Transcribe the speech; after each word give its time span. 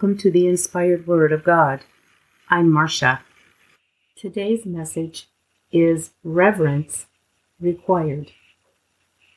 Welcome 0.00 0.16
to 0.20 0.30
the 0.30 0.46
Inspired 0.46 1.06
Word 1.06 1.30
of 1.30 1.44
God. 1.44 1.80
I'm 2.48 2.70
Marsha. 2.70 3.20
Today's 4.16 4.64
message 4.64 5.28
is 5.70 6.12
Reverence 6.24 7.04
Required. 7.60 8.32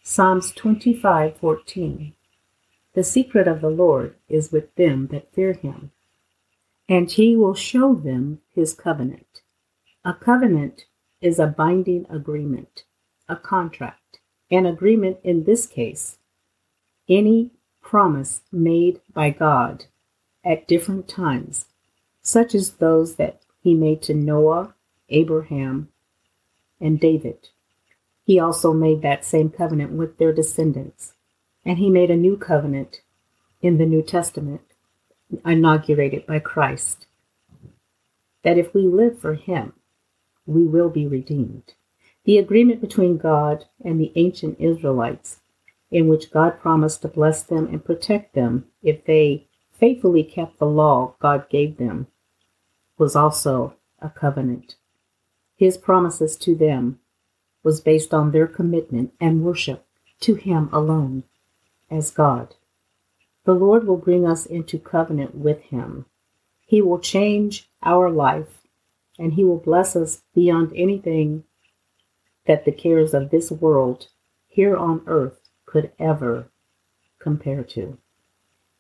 Psalms 0.04 0.54
25:14. 0.54 2.14
The 2.94 3.04
secret 3.04 3.46
of 3.46 3.60
the 3.60 3.70
Lord 3.70 4.16
is 4.30 4.54
with 4.54 4.74
them 4.76 5.08
that 5.08 5.34
fear 5.34 5.52
him, 5.52 5.92
and 6.88 7.12
he 7.12 7.36
will 7.36 7.56
show 7.56 7.94
them 7.94 8.40
his 8.56 8.74
covenant. 8.74 9.42
A 10.06 10.14
covenant 10.14 10.86
is 11.20 11.40
a 11.40 11.48
binding 11.48 12.06
agreement, 12.10 12.86
a 13.28 13.36
contract. 13.36 14.20
An 14.50 14.66
agreement 14.66 15.18
in 15.26 15.44
this 15.44 15.68
case, 15.68 16.20
any 17.10 17.52
promise 17.82 18.44
made 18.50 19.02
by 19.14 19.30
God 19.30 19.88
at 20.44 20.68
different 20.68 21.08
times, 21.08 21.66
such 22.22 22.54
as 22.54 22.74
those 22.74 23.16
that 23.16 23.42
he 23.62 23.74
made 23.74 24.02
to 24.04 24.14
Noah, 24.14 24.74
Abraham, 25.10 25.90
and 26.80 27.00
David. 27.00 27.50
He 28.26 28.40
also 28.40 28.74
made 28.74 29.02
that 29.02 29.26
same 29.26 29.50
covenant 29.50 29.92
with 29.94 30.18
their 30.18 30.34
descendants, 30.34 31.14
and 31.66 31.78
he 31.78 31.90
made 31.90 32.12
a 32.12 32.16
new 32.16 32.38
covenant 32.38 33.02
in 33.62 33.78
the 33.78 33.86
New 33.86 34.02
Testament, 34.02 34.62
inaugurated 35.46 36.26
by 36.26 36.40
Christ, 36.40 37.08
that 38.44 38.58
if 38.58 38.74
we 38.74 38.82
live 38.82 39.20
for 39.20 39.36
him, 39.36 39.74
we 40.46 40.66
will 40.66 40.90
be 40.90 41.08
redeemed. 41.08 41.74
The 42.26 42.38
agreement 42.38 42.82
between 42.82 43.18
God 43.18 43.66
and 43.84 44.00
the 44.00 44.12
ancient 44.16 44.60
Israelites, 44.60 45.40
in 45.92 46.08
which 46.08 46.32
God 46.32 46.60
promised 46.60 47.02
to 47.02 47.08
bless 47.08 47.44
them 47.44 47.68
and 47.68 47.84
protect 47.84 48.34
them 48.34 48.66
if 48.82 49.06
they 49.06 49.48
faithfully 49.74 50.24
kept 50.24 50.60
the 50.60 50.66
law 50.66 51.16
God 51.20 51.50
gave 51.50 51.78
them, 51.78 52.08
was 52.98 53.16
also 53.16 53.76
a 54.00 54.10
covenant. 54.10 54.76
His 55.56 55.78
promises 55.78 56.36
to 56.38 56.56
them 56.56 57.00
was 57.64 57.82
based 57.82 58.14
on 58.14 58.32
their 58.32 58.48
commitment 58.48 59.14
and 59.20 59.44
worship 59.44 59.86
to 60.22 60.36
Him 60.36 60.70
alone 60.72 61.24
as 61.90 62.12
God. 62.12 62.56
The 63.46 63.54
Lord 63.54 63.86
will 63.88 63.98
bring 63.98 64.26
us 64.28 64.46
into 64.46 64.80
covenant 64.80 65.36
with 65.36 65.62
Him. 65.64 66.06
He 66.66 66.82
will 66.82 67.00
change 67.00 67.70
our 67.82 68.10
life 68.10 68.62
and 69.20 69.34
He 69.34 69.44
will 69.44 69.60
bless 69.60 69.96
us 69.96 70.24
beyond 70.34 70.72
anything 70.76 71.44
that 72.46 72.66
the 72.66 72.72
cares 72.72 73.14
of 73.14 73.30
this 73.30 73.52
world 73.52 74.08
here 74.48 74.76
on 74.76 75.02
earth 75.08 75.40
could 75.66 75.92
ever 76.00 76.50
compare 77.20 77.64
to. 77.64 77.98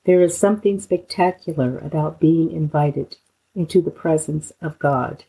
There 0.06 0.22
is 0.22 0.38
something 0.38 0.80
spectacular 0.80 1.78
about 1.78 2.20
being 2.20 2.52
invited 2.52 3.18
into 3.56 3.82
the 3.82 3.92
presence 3.92 4.52
of 4.62 4.80
God. 4.80 5.24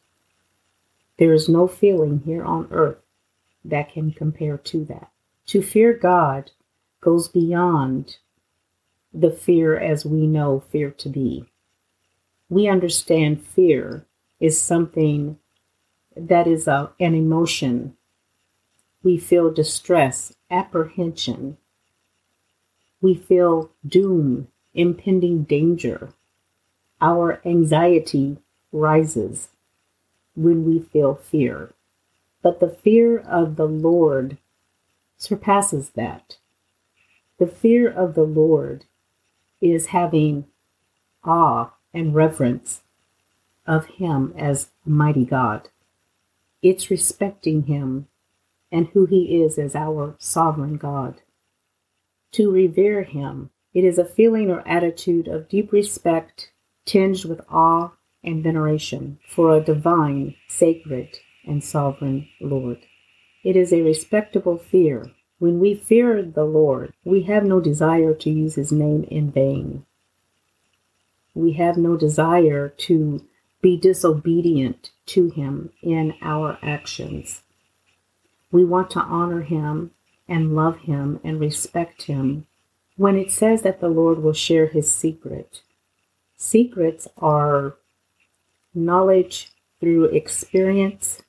There 1.19 1.33
is 1.33 1.49
no 1.49 1.69
feeling 1.69 2.23
here 2.25 2.45
on 2.45 2.69
earth 2.73 3.03
that 3.65 3.93
can 3.93 4.11
compare 4.11 4.59
to 4.59 4.85
that. 4.87 5.11
To 5.47 5.63
fear 5.63 5.93
God 5.93 6.51
goes 7.01 7.29
beyond 7.29 8.17
the 9.13 9.31
fear 9.31 9.79
as 9.79 10.05
we 10.05 10.27
know 10.27 10.65
fear 10.73 10.91
to 10.91 11.09
be. 11.09 11.45
We 12.49 12.67
understand 12.67 13.47
fear 13.47 14.07
is 14.41 14.61
something 14.61 15.39
that 16.17 16.49
is 16.49 16.67
a, 16.67 16.91
an 16.99 17.15
emotion. 17.15 17.97
We 19.05 19.19
feel 19.19 19.53
distress, 19.53 20.35
apprehension. 20.51 21.59
We 23.01 23.15
feel 23.15 23.71
doom 23.87 24.49
impending 24.75 25.45
danger. 25.45 26.13
Our 27.01 27.41
anxiety 27.45 28.39
rises 28.73 29.49
when 30.35 30.65
we 30.65 30.81
feel 30.81 31.15
fear. 31.15 31.73
But 32.43 32.61
the 32.61 32.69
fear 32.69 33.19
of 33.19 33.57
the 33.57 33.67
Lord 33.67 34.39
surpasses 35.17 35.91
that. 35.91 36.37
The 37.39 37.47
fear 37.47 37.91
of 37.91 38.15
the 38.15 38.25
Lord 38.25 38.85
is 39.61 39.87
having 39.87 40.47
awe 41.25 41.71
and 41.93 42.15
reverence 42.15 42.83
of 43.67 43.87
Him 43.87 44.35
as 44.37 44.71
mighty 44.85 45.25
God. 45.25 45.69
It's 46.63 46.91
respecting 46.91 47.65
Him 47.65 48.09
and 48.71 48.89
who 48.89 49.07
He 49.07 49.43
is 49.43 49.59
as 49.59 49.75
our 49.75 50.17
sovereign 50.19 50.77
God. 50.77 51.23
To 52.33 52.51
revere 52.51 53.05
Him 53.05 53.51
it 53.75 53.85
is 53.85 53.99
a 53.99 54.05
feeling 54.05 54.51
or 54.51 54.67
attitude 54.67 55.27
of 55.27 55.49
deep 55.49 55.73
respect 55.73 56.53
tinged 56.87 57.25
with 57.25 57.41
awe 57.51 57.91
and 58.23 58.43
veneration 58.43 59.19
for 59.29 59.55
a 59.55 59.61
divine, 59.61 60.37
sacred, 60.49 61.19
and 61.45 61.63
sovereign 61.63 62.29
Lord. 62.41 62.79
It 63.43 63.57
is 63.57 63.73
a 63.73 63.83
respectable 63.83 64.57
fear. 64.57 65.11
When 65.39 65.59
we 65.59 65.75
fear 65.75 66.23
the 66.23 66.45
Lord, 66.45 66.95
we 67.05 67.25
have 67.25 67.45
no 67.45 67.61
desire 67.61 68.15
to 68.15 68.31
use 68.31 68.55
his 68.55 68.73
name 68.73 69.05
in 69.11 69.31
vain. 69.31 69.85
We 71.35 71.53
have 71.55 71.77
no 71.77 71.97
desire 71.97 72.69
to 72.69 73.25
be 73.61 73.77
disobedient 73.77 74.91
to 75.07 75.31
him 75.31 75.73
in 75.83 76.15
our 76.23 76.59
actions. 76.63 77.43
We 78.53 78.65
want 78.65 78.91
to 78.91 79.01
honor 79.01 79.43
him 79.43 79.91
and 80.29 80.55
love 80.55 80.79
him 80.79 81.19
and 81.25 81.41
respect 81.41 82.05
him 82.05 82.47
when 82.97 83.17
it 83.17 83.31
says 83.31 83.63
that 83.63 83.81
the 83.81 83.89
Lord 83.89 84.23
will 84.23 84.33
share 84.33 84.67
his 84.67 84.93
secret, 84.93 85.63
secrets 86.37 87.09
are 87.19 87.77
knowledge 88.75 89.51
through 89.81 90.05
experience 90.07 91.23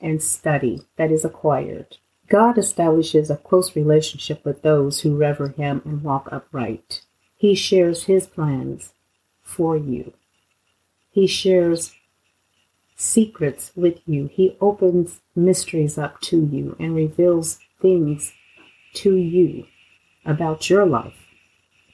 and 0.00 0.22
study 0.22 0.82
that 0.96 1.10
is 1.10 1.24
acquired. 1.24 1.96
God 2.28 2.56
establishes 2.56 3.30
a 3.30 3.36
close 3.36 3.76
relationship 3.76 4.44
with 4.44 4.62
those 4.62 5.00
who 5.00 5.16
revere 5.16 5.48
him 5.48 5.82
and 5.84 6.02
walk 6.02 6.28
upright. 6.32 7.02
He 7.36 7.54
shares 7.54 8.04
his 8.04 8.26
plans 8.26 8.92
for 9.42 9.76
you. 9.76 10.12
He 11.10 11.26
shares 11.26 11.92
secrets 12.96 13.72
with 13.74 13.98
you. 14.06 14.30
He 14.32 14.56
opens 14.60 15.20
mysteries 15.34 15.98
up 15.98 16.20
to 16.22 16.44
you 16.44 16.76
and 16.78 16.94
reveals 16.94 17.58
things 17.80 18.32
to 18.94 19.16
you 19.16 19.66
about 20.24 20.70
your 20.70 20.86
life, 20.86 21.26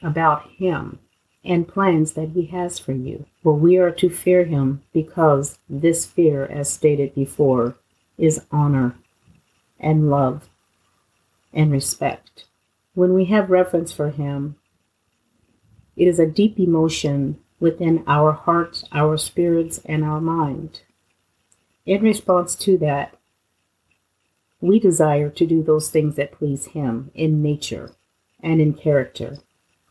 about 0.02 0.48
Him, 0.56 0.98
and 1.44 1.68
plans 1.68 2.12
that 2.12 2.30
He 2.30 2.46
has 2.46 2.78
for 2.78 2.92
you. 2.92 3.26
Well, 3.42 3.56
we 3.56 3.78
are 3.78 3.90
to 3.92 4.10
fear 4.10 4.44
Him 4.44 4.82
because 4.92 5.58
this 5.68 6.04
fear, 6.04 6.44
as 6.44 6.70
stated 6.70 7.14
before, 7.14 7.76
is 8.16 8.44
honor 8.50 8.96
and 9.78 10.10
love 10.10 10.48
and 11.52 11.72
respect. 11.72 12.46
When 12.94 13.14
we 13.14 13.26
have 13.26 13.50
reverence 13.50 13.92
for 13.92 14.10
Him, 14.10 14.56
it 15.96 16.06
is 16.06 16.18
a 16.18 16.26
deep 16.26 16.58
emotion 16.58 17.38
within 17.60 18.04
our 18.06 18.32
hearts, 18.32 18.84
our 18.92 19.16
spirits, 19.16 19.80
and 19.84 20.04
our 20.04 20.20
mind. 20.20 20.82
In 21.86 22.02
response 22.02 22.54
to 22.56 22.76
that, 22.78 23.14
we 24.60 24.78
desire 24.78 25.30
to 25.30 25.46
do 25.46 25.62
those 25.62 25.90
things 25.90 26.16
that 26.16 26.32
please 26.32 26.66
Him 26.66 27.10
in 27.14 27.42
nature 27.42 27.92
and 28.42 28.60
in 28.60 28.74
character. 28.74 29.38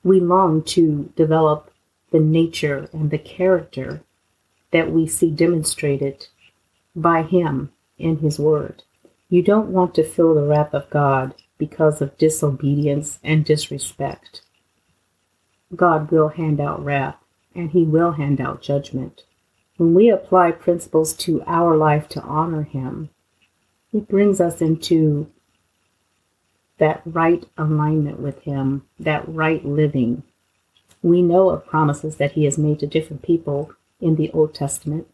We 0.03 0.19
long 0.19 0.63
to 0.63 1.11
develop 1.15 1.71
the 2.11 2.19
nature 2.19 2.89
and 2.93 3.11
the 3.11 3.17
character 3.17 4.01
that 4.71 4.91
we 4.91 5.07
see 5.07 5.31
demonstrated 5.31 6.27
by 6.95 7.23
Him 7.23 7.71
in 7.97 8.17
His 8.19 8.39
Word. 8.39 8.83
You 9.29 9.41
don't 9.41 9.69
want 9.69 9.95
to 9.95 10.03
feel 10.03 10.33
the 10.33 10.43
wrath 10.43 10.73
of 10.73 10.89
God 10.89 11.35
because 11.57 12.01
of 12.01 12.17
disobedience 12.17 13.19
and 13.23 13.43
disrespect. 13.43 14.41
God 15.75 16.11
will 16.11 16.29
hand 16.29 16.61
out 16.61 16.83
wrath 16.83 17.17
and 17.53 17.71
He 17.71 17.83
will 17.83 18.13
hand 18.13 18.39
out 18.39 18.61
judgment. 18.61 19.23
When 19.77 19.93
we 19.93 20.09
apply 20.09 20.51
principles 20.51 21.13
to 21.17 21.43
our 21.45 21.75
life 21.75 22.07
to 22.09 22.21
honor 22.21 22.63
Him, 22.63 23.09
it 23.91 24.07
brings 24.07 24.39
us 24.39 24.61
into 24.61 25.31
that 26.77 27.01
right 27.05 27.45
alignment 27.57 28.19
with 28.19 28.41
Him, 28.43 28.85
that 28.99 29.27
right 29.27 29.63
living. 29.65 30.23
We 31.01 31.21
know 31.21 31.49
of 31.49 31.65
promises 31.65 32.17
that 32.17 32.33
He 32.33 32.45
has 32.45 32.57
made 32.57 32.79
to 32.79 32.87
different 32.87 33.21
people 33.21 33.71
in 33.99 34.15
the 34.15 34.31
Old 34.31 34.53
Testament. 34.53 35.07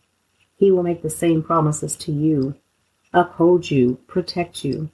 He 0.58 0.72
will 0.72 0.84
make 0.84 1.02
the 1.02 1.10
same 1.10 1.44
promises 1.44 1.96
to 1.98 2.12
you, 2.12 2.56
uphold 3.14 3.72
you, 3.72 4.00
protect 4.08 4.64
you, 4.64 4.90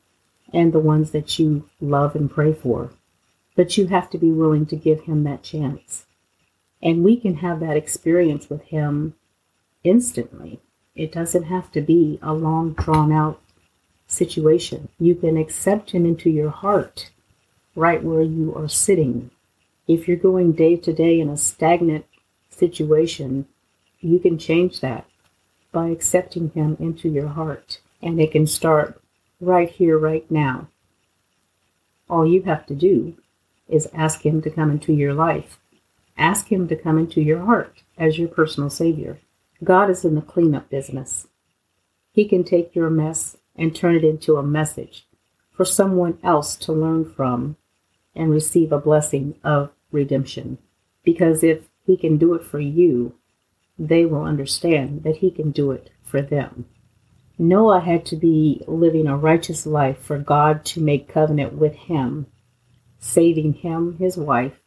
and 0.54 0.74
the 0.74 0.80
ones 0.80 1.12
that 1.12 1.39
you 1.39 1.69
love 1.80 2.16
and 2.16 2.30
pray 2.30 2.54
for. 2.54 2.92
But 3.56 3.77
you 3.77 3.88
have 3.88 4.10
to 4.12 4.18
be 4.18 4.31
willing 4.31 4.66
to 4.68 4.75
give 4.75 5.01
Him 5.01 5.24
that 5.24 5.44
chance. 5.44 6.06
And 6.81 7.04
we 7.04 7.18
can 7.18 7.36
have 7.36 7.60
that 7.60 7.77
experience 7.77 8.50
with 8.50 8.63
Him 8.63 9.16
instantly. 9.83 10.60
It 10.95 11.12
doesn't 11.12 11.44
have 11.44 11.71
to 11.71 11.81
be 11.81 12.19
a 12.21 12.33
long, 12.33 12.74
drawn 12.74 13.12
out 13.12 13.42
situation. 14.10 14.90
You 15.00 15.16
can 15.16 15.38
accept 15.38 15.92
Him 15.92 16.06
into 16.06 16.30
your 16.30 16.50
heart 16.50 17.12
right 17.76 18.04
where 18.04 18.22
you 18.22 18.54
are 18.56 18.68
sitting. 18.68 19.32
If 19.88 20.08
you're 20.08 20.18
going 20.18 20.52
day 20.52 20.76
to 20.76 20.92
day 20.92 21.20
in 21.20 21.30
a 21.30 21.38
stagnant 21.38 22.06
situation, 22.50 23.48
you 24.02 24.20
can 24.20 24.38
change 24.38 24.82
that 24.82 25.06
by 25.72 25.88
accepting 25.88 26.50
Him 26.50 26.76
into 26.80 27.08
your 27.08 27.30
heart. 27.30 27.80
And 28.02 28.20
it 28.20 28.32
can 28.32 28.48
start 28.48 29.02
right 29.40 29.70
here, 29.70 29.98
right 29.98 30.30
now. 30.30 30.68
All 32.10 32.26
you 32.26 32.44
have 32.44 32.66
to 32.68 32.76
do 32.76 33.16
is 33.68 33.88
ask 33.94 34.26
Him 34.26 34.42
to 34.42 34.50
come 34.50 34.72
into 34.72 34.94
your 34.94 35.14
life. 35.14 35.60
Ask 36.18 36.52
Him 36.52 36.68
to 36.68 36.76
come 36.76 36.98
into 36.98 37.22
your 37.22 37.40
heart 37.46 37.84
as 37.98 38.18
your 38.18 38.28
personal 38.28 38.70
Savior. 38.70 39.20
God 39.64 39.90
is 39.90 40.04
in 40.04 40.16
the 40.16 40.22
cleanup 40.22 40.70
business. 40.70 41.28
He 42.14 42.26
can 42.26 42.44
take 42.44 42.76
your 42.76 42.90
mess 42.90 43.38
and 43.60 43.76
turn 43.76 43.96
it 43.96 44.04
into 44.04 44.38
a 44.38 44.44
message 44.44 45.06
for 45.52 45.66
someone 45.66 46.18
else 46.24 46.56
to 46.56 46.74
learn 46.74 47.06
from 47.14 47.58
and 48.16 48.32
receive 48.32 48.72
a 48.72 48.80
blessing 48.80 49.36
of 49.44 49.70
redemption. 49.92 50.58
Because 51.04 51.44
if 51.44 51.66
He 51.86 51.98
can 51.98 52.18
do 52.18 52.34
it 52.34 52.44
for 52.44 52.60
you, 52.60 53.16
they 53.78 54.06
will 54.06 54.24
understand 54.24 55.04
that 55.04 55.18
He 55.18 55.30
can 55.30 55.52
do 55.52 55.72
it 55.72 55.92
for 56.04 56.22
them. 56.22 56.66
Noah 57.42 57.80
had 57.80 58.06
to 58.08 58.18
be 58.18 58.62
living 58.68 59.08
a 59.08 59.16
righteous 59.16 59.66
life 59.66 60.02
for 60.02 60.18
God 60.18 60.66
to 60.66 60.82
make 60.82 61.08
covenant 61.08 61.54
with 61.54 61.74
him, 61.74 62.28
saving 63.00 63.54
him, 63.54 63.98
his 63.98 64.18
wife, 64.18 64.60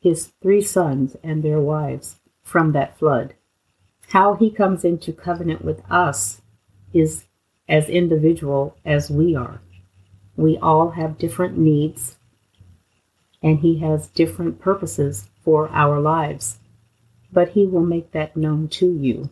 his 0.00 0.32
three 0.42 0.62
sons, 0.62 1.16
and 1.22 1.42
their 1.42 1.60
wives 1.60 2.16
from 2.42 2.72
that 2.72 2.98
flood. 2.98 3.34
How 4.08 4.34
he 4.34 4.50
comes 4.50 4.82
into 4.82 5.12
covenant 5.12 5.62
with 5.62 5.82
us 5.90 6.40
is 6.94 7.26
as 7.68 7.88
individual 7.88 8.76
as 8.84 9.10
we 9.10 9.34
are. 9.34 9.60
We 10.36 10.58
all 10.58 10.90
have 10.90 11.18
different 11.18 11.56
needs, 11.56 12.16
and 13.42 13.58
he 13.60 13.78
has 13.78 14.08
different 14.08 14.60
purposes 14.60 15.28
for 15.42 15.68
our 15.70 16.00
lives. 16.00 16.58
But 17.32 17.50
he 17.50 17.66
will 17.66 17.84
make 17.84 18.12
that 18.12 18.36
known 18.36 18.68
to 18.68 18.86
you 18.86 19.30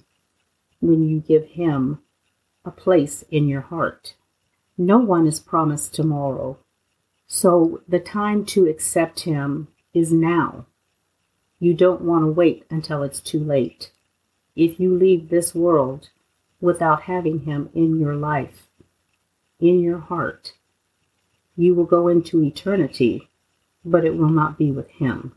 when 0.80 1.08
you 1.08 1.20
give 1.20 1.46
him 1.46 2.00
a 2.64 2.70
place 2.70 3.24
in 3.30 3.48
your 3.48 3.60
heart. 3.60 4.14
No 4.76 4.98
one 4.98 5.26
is 5.26 5.38
promised 5.38 5.94
tomorrow, 5.94 6.58
so 7.26 7.82
the 7.86 8.00
time 8.00 8.44
to 8.46 8.66
accept 8.66 9.20
Him 9.20 9.68
is 9.92 10.12
now. 10.12 10.66
You 11.60 11.74
don't 11.74 12.02
want 12.02 12.24
to 12.24 12.32
wait 12.32 12.64
until 12.70 13.02
it's 13.02 13.20
too 13.20 13.38
late. 13.38 13.92
If 14.56 14.80
you 14.80 14.94
leave 14.94 15.28
this 15.28 15.54
world 15.54 16.10
without 16.64 17.02
having 17.02 17.40
Him 17.40 17.68
in 17.74 18.00
your 18.00 18.16
life, 18.16 18.68
in 19.60 19.80
your 19.80 19.98
heart, 19.98 20.54
you 21.56 21.74
will 21.74 21.84
go 21.84 22.08
into 22.08 22.42
eternity, 22.42 23.28
but 23.84 24.04
it 24.04 24.16
will 24.16 24.30
not 24.30 24.56
be 24.56 24.72
with 24.72 24.88
Him. 24.88 25.34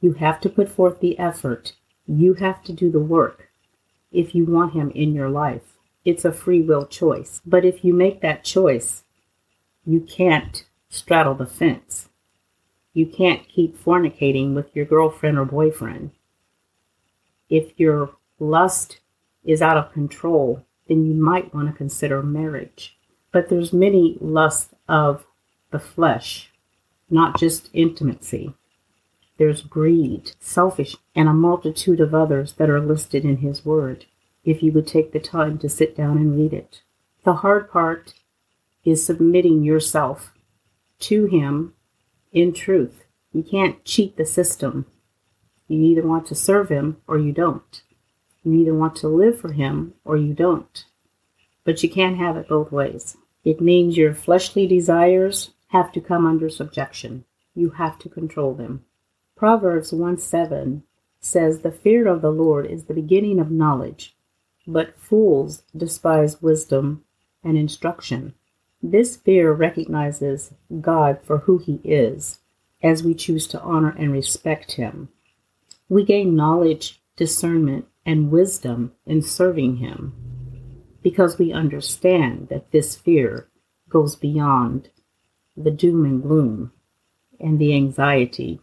You 0.00 0.14
have 0.14 0.40
to 0.40 0.48
put 0.48 0.70
forth 0.70 1.00
the 1.00 1.18
effort. 1.18 1.74
You 2.06 2.34
have 2.34 2.62
to 2.64 2.72
do 2.72 2.90
the 2.90 2.98
work 2.98 3.50
if 4.10 4.34
you 4.34 4.46
want 4.46 4.72
Him 4.72 4.90
in 4.92 5.12
your 5.12 5.28
life. 5.28 5.74
It's 6.06 6.24
a 6.24 6.32
free 6.32 6.62
will 6.62 6.86
choice. 6.86 7.42
But 7.44 7.66
if 7.66 7.84
you 7.84 7.92
make 7.92 8.22
that 8.22 8.42
choice, 8.42 9.04
you 9.84 10.00
can't 10.00 10.64
straddle 10.88 11.34
the 11.34 11.46
fence. 11.46 12.08
You 12.94 13.06
can't 13.06 13.46
keep 13.46 13.78
fornicating 13.78 14.54
with 14.54 14.74
your 14.74 14.86
girlfriend 14.86 15.38
or 15.38 15.44
boyfriend. 15.44 16.12
If 17.50 17.78
your 17.78 18.16
lust 18.38 19.00
is 19.44 19.62
out 19.62 19.76
of 19.76 19.92
control, 19.92 20.64
then 20.88 21.06
you 21.06 21.14
might 21.14 21.54
want 21.54 21.68
to 21.68 21.74
consider 21.74 22.22
marriage. 22.22 22.96
But 23.32 23.48
there's 23.48 23.72
many 23.72 24.18
lusts 24.20 24.74
of 24.88 25.24
the 25.70 25.78
flesh, 25.78 26.50
not 27.10 27.38
just 27.38 27.70
intimacy. 27.72 28.54
There's 29.38 29.62
greed, 29.62 30.32
selfish, 30.38 30.96
and 31.14 31.28
a 31.28 31.32
multitude 31.32 32.00
of 32.00 32.14
others 32.14 32.54
that 32.54 32.70
are 32.70 32.80
listed 32.80 33.24
in 33.24 33.38
his 33.38 33.64
word 33.64 34.06
if 34.44 34.62
you 34.62 34.72
would 34.72 34.86
take 34.86 35.12
the 35.12 35.20
time 35.20 35.58
to 35.58 35.68
sit 35.68 35.96
down 35.96 36.18
and 36.18 36.36
read 36.36 36.52
it. 36.52 36.82
The 37.24 37.34
hard 37.34 37.70
part 37.70 38.14
is 38.84 39.04
submitting 39.04 39.62
yourself 39.62 40.32
to 41.00 41.26
Him 41.26 41.74
in 42.32 42.52
truth. 42.52 43.04
You 43.32 43.42
can't 43.42 43.84
cheat 43.84 44.16
the 44.16 44.26
system. 44.26 44.86
You 45.68 45.82
either 45.82 46.06
want 46.06 46.26
to 46.26 46.34
serve 46.34 46.68
Him 46.68 46.98
or 47.06 47.18
you 47.18 47.32
don't. 47.32 47.82
You 48.44 48.52
either 48.54 48.74
want 48.74 48.96
to 48.96 49.08
live 49.08 49.40
for 49.40 49.52
Him 49.52 49.94
or 50.04 50.16
you 50.16 50.34
don't. 50.34 50.84
But 51.64 51.82
you 51.82 51.88
can't 51.88 52.18
have 52.18 52.36
it 52.36 52.48
both 52.48 52.72
ways. 52.72 53.16
It 53.44 53.60
means 53.60 53.96
your 53.96 54.14
fleshly 54.14 54.66
desires 54.66 55.50
have 55.68 55.92
to 55.92 56.00
come 56.00 56.26
under 56.26 56.48
subjection. 56.48 57.24
You 57.54 57.70
have 57.70 57.98
to 58.00 58.08
control 58.08 58.54
them. 58.54 58.84
Proverbs 59.36 59.92
1 59.92 60.18
7 60.18 60.82
says, 61.20 61.60
The 61.60 61.72
fear 61.72 62.06
of 62.06 62.22
the 62.22 62.30
Lord 62.30 62.66
is 62.66 62.84
the 62.84 62.94
beginning 62.94 63.38
of 63.38 63.50
knowledge, 63.50 64.14
but 64.66 64.98
fools 64.98 65.62
despise 65.76 66.42
wisdom 66.42 67.04
and 67.42 67.56
instruction. 67.56 68.34
This 68.82 69.16
fear 69.16 69.52
recognizes 69.52 70.52
God 70.80 71.20
for 71.22 71.38
who 71.38 71.58
He 71.58 71.80
is 71.84 72.38
as 72.82 73.02
we 73.02 73.14
choose 73.14 73.46
to 73.48 73.60
honor 73.60 73.94
and 73.96 74.12
respect 74.12 74.72
Him. 74.72 75.08
We 75.88 76.04
gain 76.04 76.34
knowledge, 76.34 77.00
discernment, 77.16 77.86
and 78.04 78.30
wisdom 78.30 78.92
in 79.06 79.22
serving 79.22 79.76
Him 79.76 80.14
because 81.02 81.38
we 81.38 81.52
understand 81.52 82.48
that 82.48 82.70
this 82.70 82.96
fear 82.96 83.48
goes 83.88 84.16
beyond 84.16 84.88
the 85.56 85.70
doom 85.70 86.04
and 86.04 86.22
gloom 86.22 86.72
and 87.40 87.58
the 87.58 87.74
anxiety 87.74 88.60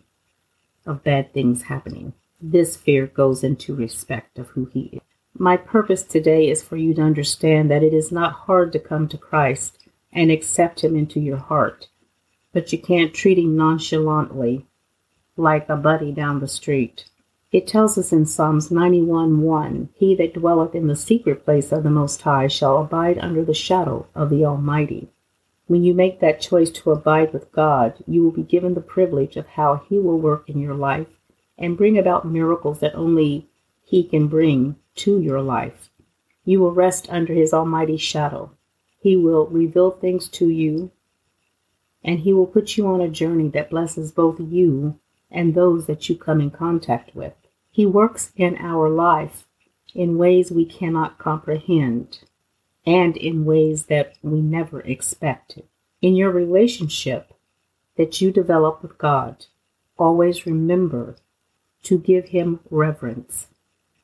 of 0.86 1.04
bad 1.04 1.34
things 1.34 1.64
happening. 1.64 2.14
This 2.42 2.78
fear 2.78 3.08
goes 3.08 3.44
into 3.44 3.76
respect 3.76 4.40
of 4.40 4.48
who 4.50 4.66
He 4.66 4.82
is. 4.94 5.02
My 5.38 5.58
purpose 5.58 6.04
today 6.04 6.50
is 6.50 6.64
for 6.64 6.78
you 6.78 6.94
to 6.96 7.02
understand 7.02 7.70
that 7.70 7.84
it 7.84 7.94
is 7.94 8.12
not 8.12 8.34
hard 8.34 8.74
to 8.74 8.80
come 8.80 9.08
to 9.10 9.18
Christ 9.18 9.78
and 10.12 10.32
accept 10.32 10.84
Him 10.84 10.96
into 10.96 11.20
your 11.20 11.38
heart, 11.38 11.88
but 12.52 12.74
you 12.74 12.80
can't 12.80 13.14
treat 13.14 13.38
Him 13.38 13.56
nonchalantly 13.56 14.66
like 15.38 15.70
a 15.70 15.78
buddy 15.78 16.12
down 16.12 16.40
the 16.40 16.48
street. 16.48 17.06
It 17.52 17.66
tells 17.66 17.98
us 17.98 18.14
in 18.14 18.28
Psalms 18.28 18.70
91 18.70 19.42
1 19.42 19.90
He 19.96 20.14
that 20.14 20.36
dwelleth 20.36 20.76
in 20.76 20.86
the 20.86 20.96
secret 20.96 21.44
place 21.44 21.72
of 21.72 21.82
the 21.82 21.90
Most 21.90 22.22
High 22.22 22.46
shall 22.48 22.78
abide 22.78 23.18
under 23.18 23.44
the 23.44 23.56
shadow 23.56 24.06
of 24.14 24.30
the 24.30 24.46
Almighty. 24.46 25.10
When 25.66 25.84
you 25.84 25.96
make 25.96 26.20
that 26.20 26.42
choice 26.42 26.70
to 26.70 26.92
abide 26.92 27.34
with 27.34 27.52
God, 27.52 28.04
you 28.06 28.24
will 28.24 28.32
be 28.32 28.44
given 28.44 28.76
the 28.76 28.82
privilege 28.82 29.36
of 29.36 29.48
how 29.48 29.78
He 29.90 29.98
will 29.98 30.20
work 30.20 30.48
in 30.48 30.60
your 30.60 30.76
life 30.76 31.08
and 31.58 31.76
bring 31.76 31.98
about 31.98 32.24
miracles 32.24 32.82
that 32.82 32.94
only 32.94 33.48
He 33.84 34.04
can 34.04 34.28
bring 34.28 34.76
to 34.98 35.20
your 35.20 35.42
life. 35.42 35.90
You 36.46 36.60
will 36.60 36.74
rest 36.74 37.10
under 37.10 37.34
His 37.34 37.52
almighty 37.52 37.98
shadow. 37.98 38.52
He 39.00 39.16
will 39.16 39.48
reveal 39.48 39.90
things 39.90 40.28
to 40.30 40.50
you, 40.50 40.92
and 42.04 42.20
He 42.20 42.32
will 42.32 42.46
put 42.46 42.78
you 42.78 42.86
on 42.86 43.02
a 43.02 43.10
journey 43.10 43.50
that 43.50 43.72
blesses 43.72 44.12
both 44.12 44.40
you 44.40 45.00
and 45.32 45.56
those 45.56 45.88
that 45.88 46.10
you 46.10 46.16
come 46.16 46.42
in 46.42 46.52
contact 46.52 47.16
with. 47.16 47.34
He 47.80 47.86
works 47.86 48.34
in 48.36 48.58
our 48.58 48.90
life 48.90 49.48
in 49.96 50.18
ways 50.18 50.52
we 50.52 50.66
cannot 50.66 51.18
comprehend 51.18 52.20
and 52.86 53.16
in 53.16 53.46
ways 53.46 53.86
that 53.86 54.16
we 54.22 54.42
never 54.42 54.82
expected. 54.82 55.64
In 56.02 56.18
your 56.18 56.30
relationship 56.30 57.34
that 57.96 58.20
you 58.20 58.34
develop 58.34 58.82
with 58.82 58.98
God, 58.98 59.46
always 59.98 60.46
remember 60.46 61.16
to 61.84 61.98
give 61.98 62.26
Him 62.26 62.60
reverence. 62.70 63.48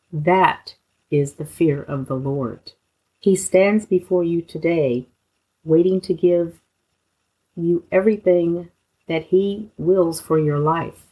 That 0.10 0.76
is 1.12 1.34
the 1.34 1.44
fear 1.44 1.84
of 1.84 2.08
the 2.08 2.16
Lord. 2.16 2.72
He 3.20 3.36
stands 3.36 3.86
before 3.86 4.24
you 4.24 4.42
today, 4.42 5.10
waiting 5.66 6.00
to 6.00 6.14
give 6.14 6.62
you 7.58 7.84
everything 7.92 8.70
that 9.10 9.24
He 9.24 9.70
wills 9.78 10.22
for 10.22 10.40
your 10.40 10.60
life. 10.60 11.08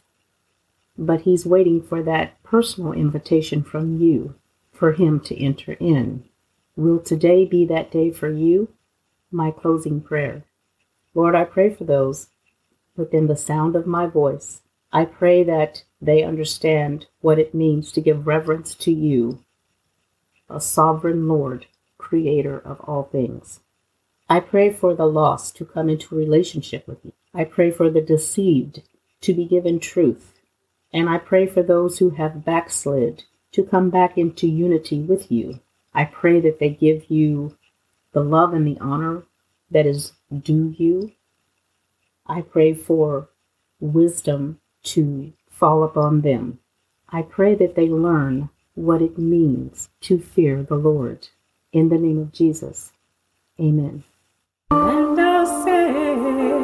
But 0.96 1.22
He's 1.22 1.46
waiting 1.46 1.82
for 1.82 2.02
that 2.02 2.42
personal 2.42 2.92
invitation 2.92 3.62
from 3.62 4.00
you 4.00 4.34
for 4.72 4.92
Him 4.92 5.20
to 5.20 5.40
enter 5.42 5.72
in. 5.74 6.24
Will 6.76 6.98
today 6.98 7.44
be 7.44 7.64
that 7.66 7.90
day 7.90 8.10
for 8.10 8.28
you? 8.28 8.68
My 9.30 9.50
closing 9.50 10.00
prayer. 10.00 10.44
Lord, 11.14 11.34
I 11.34 11.44
pray 11.44 11.72
for 11.72 11.84
those 11.84 12.28
within 12.96 13.26
the 13.26 13.36
sound 13.36 13.76
of 13.76 13.86
my 13.86 14.06
voice. 14.06 14.60
I 14.92 15.04
pray 15.04 15.42
that 15.44 15.82
they 16.00 16.22
understand 16.22 17.06
what 17.20 17.38
it 17.38 17.54
means 17.54 17.90
to 17.92 18.00
give 18.00 18.26
reverence 18.26 18.74
to 18.76 18.92
you 18.92 19.44
a 20.48 20.60
sovereign 20.60 21.26
Lord, 21.26 21.66
creator 21.98 22.58
of 22.58 22.80
all 22.80 23.04
things. 23.04 23.60
I 24.28 24.40
pray 24.40 24.72
for 24.72 24.94
the 24.94 25.06
lost 25.06 25.56
to 25.56 25.64
come 25.64 25.88
into 25.88 26.14
relationship 26.14 26.86
with 26.86 26.98
you. 27.04 27.12
I 27.32 27.44
pray 27.44 27.70
for 27.70 27.90
the 27.90 28.00
deceived 28.00 28.82
to 29.22 29.32
be 29.32 29.46
given 29.46 29.80
truth. 29.80 30.33
And 30.94 31.10
I 31.10 31.18
pray 31.18 31.46
for 31.46 31.62
those 31.62 31.98
who 31.98 32.10
have 32.10 32.44
backslid 32.44 33.24
to 33.50 33.64
come 33.64 33.90
back 33.90 34.16
into 34.16 34.46
unity 34.46 35.00
with 35.00 35.30
you. 35.30 35.58
I 35.92 36.04
pray 36.04 36.40
that 36.40 36.60
they 36.60 36.70
give 36.70 37.10
you 37.10 37.56
the 38.12 38.22
love 38.22 38.54
and 38.54 38.64
the 38.64 38.78
honor 38.80 39.24
that 39.72 39.86
is 39.86 40.12
due 40.32 40.72
you. 40.78 41.12
I 42.26 42.42
pray 42.42 42.74
for 42.74 43.28
wisdom 43.80 44.60
to 44.84 45.32
fall 45.50 45.82
upon 45.82 46.20
them. 46.20 46.60
I 47.08 47.22
pray 47.22 47.56
that 47.56 47.74
they 47.74 47.88
learn 47.88 48.48
what 48.74 49.02
it 49.02 49.18
means 49.18 49.88
to 50.02 50.20
fear 50.20 50.62
the 50.62 50.76
Lord. 50.76 51.28
In 51.72 51.88
the 51.88 51.98
name 51.98 52.20
of 52.20 52.32
Jesus, 52.32 52.92
amen. 53.58 54.04
And 54.70 55.20
I'll 55.20 55.64
say, 55.64 56.63